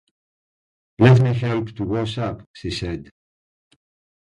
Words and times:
“Let 0.97 1.21
me 1.21 1.31
help 1.35 1.75
to 1.75 1.83
wash 1.83 2.17
up,” 2.17 2.41
she 2.55 2.71
said. 2.71 3.11